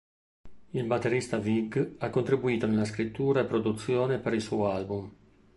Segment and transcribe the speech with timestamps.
[0.71, 5.13] Il batterista Vig ha contribuito nella scrittura e produzione per il suo album.